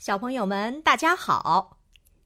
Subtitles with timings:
[0.00, 1.76] 小朋友们，大家好！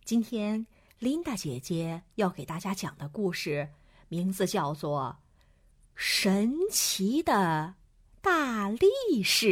[0.05, 0.65] 今天
[1.01, 3.69] 琳达姐姐要给大家讲的故事，
[4.07, 5.17] 名字叫做
[5.97, 7.75] 《神奇的
[8.21, 9.47] 大力士》。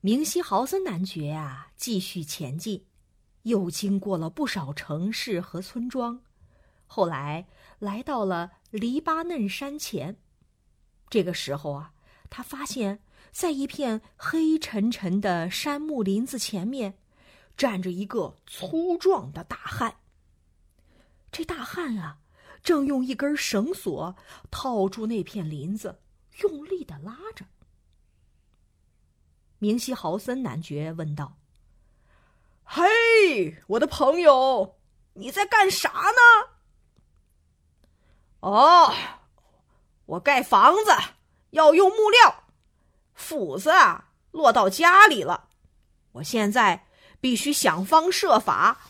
[0.00, 2.84] 明西豪森男爵啊，继续前进，
[3.42, 6.20] 又经过了不少城市和村庄，
[6.88, 7.46] 后来
[7.78, 10.16] 来到了黎巴嫩山前。
[11.08, 11.92] 这个时候啊，
[12.28, 13.00] 他发现，
[13.30, 16.98] 在一片黑沉沉的杉木林子前面，
[17.56, 19.96] 站着一个粗壮的大汉。
[21.30, 22.18] 这大汉啊，
[22.62, 24.16] 正用一根绳索
[24.50, 26.00] 套住那片林子，
[26.42, 27.44] 用力的拉着。
[29.58, 31.36] 明西豪森男爵问道
[32.64, 34.78] ：“嘿，我的朋友，
[35.14, 36.50] 你在干啥呢
[38.40, 38.94] ？”“哦。”
[40.08, 40.90] 我盖房子
[41.50, 42.44] 要用木料，
[43.18, 45.48] 斧子啊落到家里了。
[46.12, 46.86] 我现在
[47.20, 48.80] 必须想方设法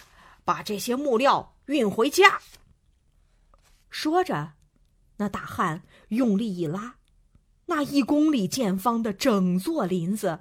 [0.45, 2.41] 把这些木料运回家。
[3.89, 4.53] 说着，
[5.17, 6.97] 那大汉用力一拉，
[7.67, 10.41] 那一公里见方的整座林子，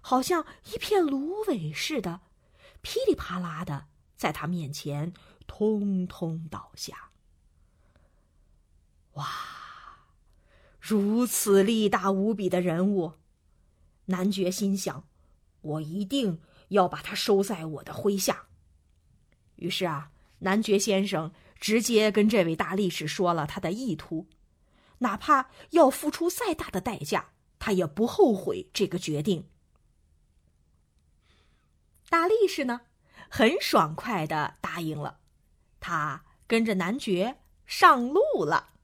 [0.00, 2.20] 好像一片芦苇似的，
[2.80, 5.12] 噼里啪啦的在他面前
[5.48, 7.10] 通通倒下。
[9.14, 9.26] 哇！
[10.78, 13.14] 如此力大无比的人物，
[14.06, 15.06] 男爵心想
[15.62, 18.46] ：“我一定要把他收在我的麾下。”
[19.56, 24.28] 于是啊，男爵先生直接跟这位大力士说了他的意图，
[24.98, 29.48] 哪怕要付出再大的代价，他也不后悔这个决定。
[32.08, 32.82] 大力士呢，
[33.28, 35.18] 很爽快的答应了，
[35.80, 38.74] 他跟着男爵上路了。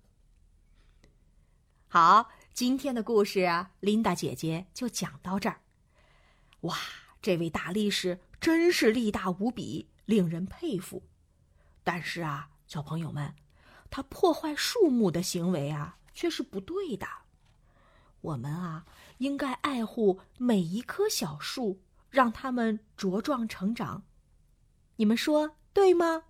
[1.87, 5.62] 好，今天的故事啊，琳达姐姐就讲到这儿。
[6.61, 6.77] 哇，
[7.22, 11.03] 这位大力士真是力大无比，令人佩服。
[11.83, 13.34] 但是啊，小朋友们，
[13.91, 17.06] 他破坏树木的行为啊，却是不对的。
[18.21, 18.84] 我们啊，
[19.16, 24.05] 应该爱护每一棵小树，让它们茁壮成长。
[24.97, 26.25] 你们说对吗？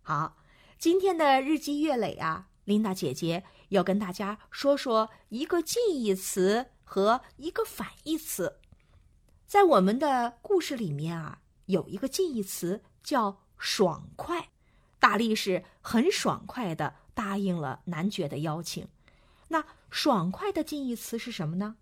[0.00, 0.38] 好，
[0.78, 3.44] 今天的日积月累啊，琳达姐姐。
[3.70, 8.60] 要跟大家说说一个近义词和一个反义词，
[9.46, 14.50] 在我们的故事里面啊，有一个近义词叫“爽快”。
[15.00, 18.86] 大力士很爽快的答应了男爵的邀请。
[19.48, 21.76] 那“爽快”的近义词是什么呢？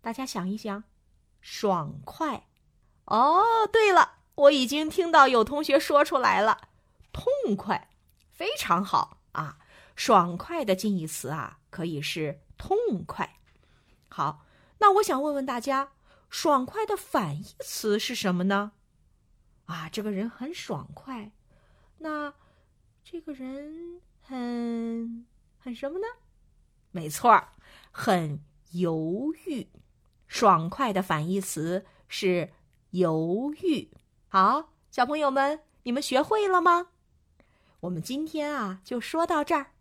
[0.00, 0.84] 大家想一想
[1.40, 2.46] ，“爽快”。
[3.06, 6.68] 哦，对了，我已经听到有同学说出来了
[7.12, 7.90] ，“痛快”，
[8.30, 9.58] 非常好啊。
[9.96, 12.76] 爽快的近义词啊，可以是痛
[13.06, 13.40] 快。
[14.08, 14.46] 好，
[14.78, 15.92] 那我想问问大家，
[16.30, 18.72] 爽快的反义词是什么呢？
[19.64, 21.32] 啊，这个人很爽快，
[21.98, 22.32] 那
[23.02, 25.26] 这个人很
[25.58, 26.06] 很什么呢？
[26.92, 27.48] 没错，
[27.90, 28.40] 很
[28.72, 29.68] 犹豫。
[30.28, 32.52] 爽快的反义词是
[32.90, 33.90] 犹豫。
[34.28, 36.88] 好，小朋友们，你们学会了吗？
[37.80, 39.72] 我们今天啊，就说到这儿。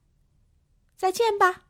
[0.97, 1.65] 再见吧。